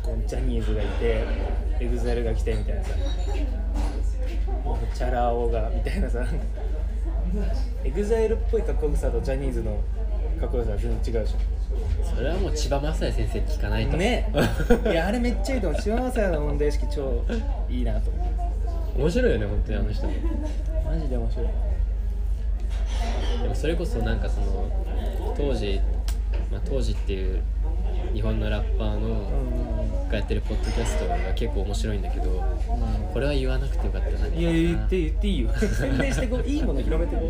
[0.03, 1.25] こうジャニーズがいて
[1.81, 2.91] EXILE が来てみたいなさ。
[4.95, 6.27] チャラ男がみたいなさ。
[7.85, 9.81] EXILE っぽいかっこよさとジャニーズの
[10.41, 11.37] かっこよさは全然違うでし
[12.15, 13.95] それはもう千葉雅也先生に聞かないと。
[13.95, 14.31] ょね。
[14.85, 15.81] いやあれめっちゃいいと思う。
[15.81, 17.25] 千葉雅也の問題意識超
[17.71, 18.25] いいなと思
[18.99, 19.01] う。
[19.03, 20.07] 面白いよね本当にあの人。
[20.07, 20.13] も
[20.85, 21.47] マジで面白い。
[21.47, 21.72] で
[23.53, 25.81] もそれこそなんかその当時、
[26.51, 27.43] まあ、当時っていう
[28.15, 29.57] 日本のラッパーのうん。
[29.57, 29.63] うん
[30.13, 32.41] がやってるポッドキャストが結構面白いんだけどうん。
[33.15, 34.27] これは言わなくてよかったな。
[34.27, 35.51] いや言って言っていいよ。
[35.57, 37.29] 宣伝してこういいもの広めてこう。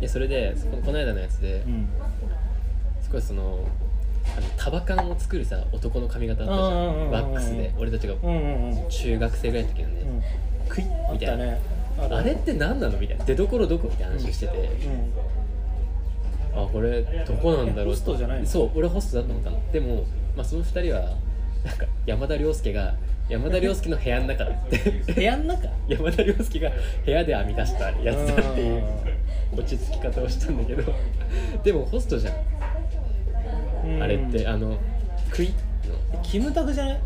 [0.00, 1.88] いやそれでそここの間のやつでうん。
[3.10, 3.60] 少しその
[4.36, 7.10] あのタバカンを作るさ男の髪型あったじゃうんうんうんうんん。
[7.10, 7.72] ワックスで。
[7.78, 8.88] 俺たちがうんうんうん。
[8.90, 9.94] 中学生ぐらいの時のね、
[10.68, 11.56] クイッみたいな
[11.98, 12.32] あれ？
[12.32, 13.24] って何なのみたいな。
[13.24, 14.56] 出どころどこみたいな話をしてて、
[16.54, 16.62] うん。
[16.64, 17.92] あこれどこなんだろう。
[17.92, 18.46] えホストじゃないの？
[18.46, 20.04] そう俺ホストだと思ったのでも、
[20.36, 21.00] まあ、その二人は
[21.64, 22.94] なんか山田涼介が
[23.28, 24.78] 山田涼介の部屋の中だって。
[25.14, 25.68] 部屋の中？
[25.88, 26.70] 山田涼介が
[27.04, 28.82] 部屋で編み出したやつだっていう
[29.56, 30.92] 落ち着き方をしたんだけど。
[31.62, 32.34] でもホストじゃん。
[33.86, 34.02] うん。
[34.02, 34.76] あれってあの
[35.30, 35.50] クイッ
[35.88, 36.22] の。
[36.22, 37.00] キムタクじゃない？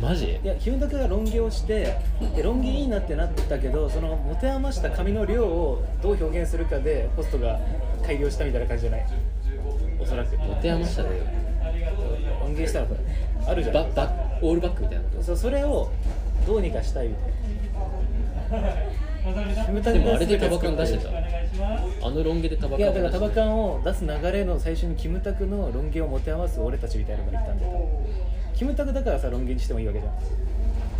[0.00, 0.38] マジ？
[0.42, 1.98] いやキムタクがロン毛をして
[2.34, 7.60] でロン毛いいなってなったけどその持て余した髪の量をどう表現するかでホストが
[8.02, 9.06] 改良したみたいな感じじゃない？
[10.00, 10.36] おそらく。
[10.36, 11.24] 持て余したのよ
[12.40, 13.00] ロン毛したらこれ
[13.46, 14.10] あるじゃんババ
[14.42, 15.90] オールバックみたいなこそうそれを
[16.46, 18.70] どうにかしたいみたいな。
[19.92, 21.10] でもあれでタバカン出してた。
[22.06, 27.72] あのロン毛でタバカンいやだからタバンカンを出す流れの最初にキムタクのロン毛を持て余す俺たちみたいなのが言ったんだよ
[28.60, 30.12] キムタクだからさロン毛にしてもいいわけじゃん。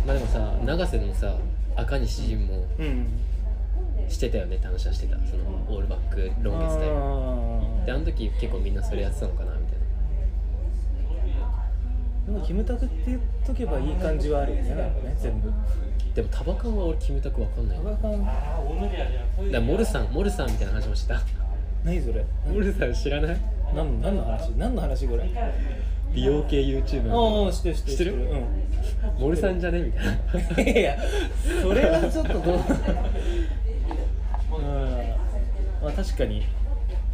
[0.07, 1.35] まあでもさ永瀬のさ
[1.75, 3.05] 赤西仁もうん。
[4.09, 5.15] してたよねって話はしてた。
[5.27, 6.95] そのオールバックロン毛スタイル。
[6.95, 15.51] あであの時結構みんなそれやってたのかなみたいーでもキムタクって言っとけばいい感じはあるよねなんかね全部。
[15.51, 15.55] な
[16.15, 17.77] でもタバカンは俺キムタクわかんない。
[17.77, 21.21] タバカンらモルさんモルさんみたいな話もした。
[21.85, 22.25] 何それ？
[22.51, 23.37] モルさん知らない？
[23.75, 24.49] 何何の話？
[24.57, 25.29] 何の話これ？
[26.13, 27.91] 美容系 YouTuber あのあ知ってる知ってる。
[27.91, 28.13] 知ってる？
[28.13, 28.45] うん。
[29.21, 29.81] モルさんじゃね？
[29.81, 30.11] みたいな。
[30.71, 30.97] いやいや
[31.61, 32.43] それはちょっとどう？
[34.57, 34.63] うん。
[35.83, 36.43] まあ確かに。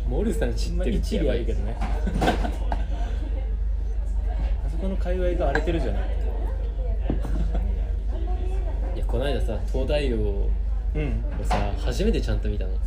[0.08, 1.46] モルさん知っまあてるって一やばい。
[1.46, 1.76] けどね。
[4.66, 6.04] あそこの界隈が荒れてるじゃない。
[8.96, 10.50] いやこの間さ東大王を
[10.96, 11.24] うん。
[11.44, 12.72] さ初めてちゃんと見たの。
[12.72, 12.80] うん。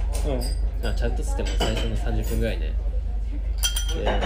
[0.88, 2.72] あちゃんとっつっても最初の30分ぐらいね。
[4.02, 4.20] で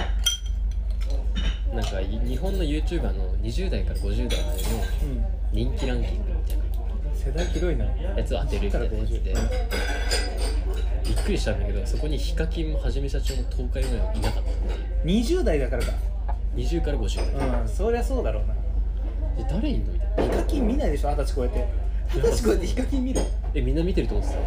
[1.75, 4.69] なんかい日本の YouTuber の20代から50代までの
[5.03, 5.25] うん。
[5.53, 6.65] 人気ランキングみたいな。
[7.15, 7.85] 世代広いな。
[7.85, 9.35] やつを当てるみたいなやつで。
[11.05, 14.55] びっくりしたんだけどそこにヒカキンもはじめ社長も東海オンエアいなかったっ
[15.05, 15.23] ていう。
[15.23, 15.93] 20代だからか。
[16.57, 18.55] 20から50代うんそりゃそうだろうな。
[19.37, 20.35] で誰いんのみたいな。
[20.35, 21.11] ヒカキン見ないでしょ？
[21.11, 21.67] 二十歳超えて。
[22.15, 23.21] 二十歳超えてヒカキン見る
[23.55, 24.43] えみんな見てると思ってたい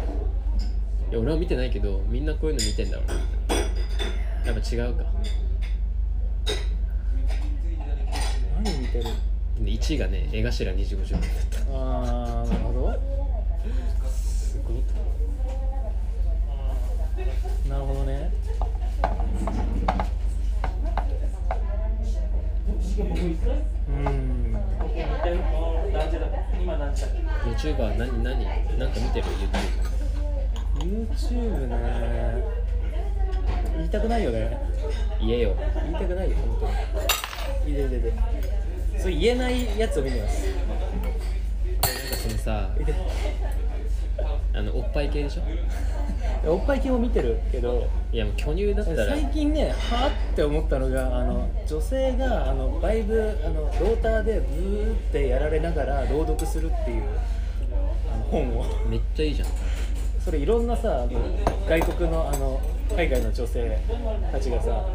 [1.12, 3.58] や俺は見てないけどみんなこういうの見てんだろうなみたい
[4.46, 4.52] な。
[4.52, 5.04] やっぱ違うか
[8.64, 9.04] 何見てる
[9.60, 11.60] で1位がね江頭25だった。
[11.72, 13.00] あーなるほど。
[14.10, 14.82] すごい。
[17.68, 18.32] なるほどね。
[22.98, 24.58] うん。
[27.44, 28.44] YouTuber 何何
[28.78, 29.26] なんか見てる
[30.78, 32.44] ？YouTube YouTube ね。
[33.76, 34.58] 言いたくないよね。
[35.20, 35.54] 言えよ。
[35.82, 36.66] 言いたくないよ本当
[37.68, 37.72] に。
[37.72, 38.12] いでいでいで
[39.00, 40.46] そう言えないやつを見てます。
[40.46, 40.66] なんか
[42.16, 42.70] そのさ
[44.54, 45.42] あのおっぱい系でしょ？
[46.52, 49.06] おっぱい系も見てるけどいやもう巨乳だったら。
[49.14, 57.04] 最近ねはあって思ったのがあの女性があのバイブあのローターでブーってやられながら朗読するっていう
[58.12, 58.64] あの本を。
[58.88, 59.48] めっちゃいいじゃん。
[60.24, 61.20] それいろんなさあの
[61.68, 62.60] 外国のあの
[62.94, 63.78] 海外の女性
[64.32, 64.86] たちがさ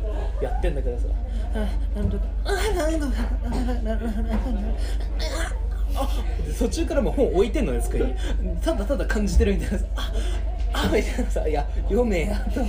[0.42, 1.06] やってんだけどさ
[1.56, 3.14] あなんとかあなんとか
[3.46, 4.10] あなんとかなんとか
[5.96, 6.10] あ
[6.46, 8.16] で途中からもう本置いてんのね机に
[8.62, 10.12] ただただ感じてるみたいなさあ
[10.74, 12.62] あみたいなさいや読めやと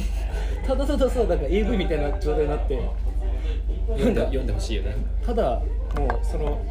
[0.66, 2.80] ただたださなんか AV みたいな状態になって
[3.88, 5.60] 読んで読んでほしいよねただ
[5.96, 6.64] もうその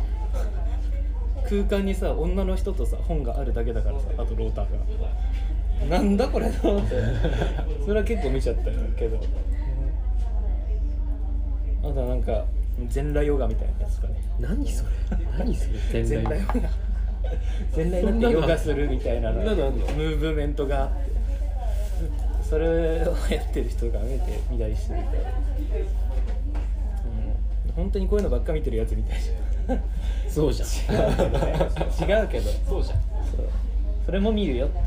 [1.50, 4.68] 空間にさ女の人とさ本があるだけだからさあとローター
[5.90, 6.96] がなんだこれと思って
[7.84, 8.64] それは結構見ちゃった
[8.98, 9.20] けど。
[11.84, 12.46] あとなんか
[12.90, 14.24] 全裸ヨガみたいなやつとかね。
[14.40, 14.90] 何それ？
[15.38, 16.04] 何それ？
[16.04, 16.54] 全裸ヨガ。
[17.74, 19.36] 全裸になってヨガするみたいなの。
[19.36, 19.86] そんなのあんの？
[19.86, 21.14] ムーブメントがあって。
[22.50, 22.72] それを
[23.06, 25.20] やってる人が見て見たりしてるから、
[27.68, 29.82] うん、本当にこういうのばっか見てるやつみたいじゃん。
[30.30, 30.70] そうじゃん。
[32.10, 32.52] 違うけど。
[32.68, 33.00] そうじゃん。
[33.36, 33.46] そう。
[34.06, 34.78] それも見るよって